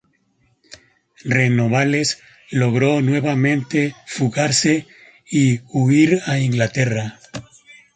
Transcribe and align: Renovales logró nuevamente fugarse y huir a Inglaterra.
Renovales 1.25 2.23
logró 2.49 3.01
nuevamente 3.01 3.93
fugarse 4.07 4.87
y 5.29 5.59
huir 5.75 6.21
a 6.25 6.39
Inglaterra. 6.39 7.19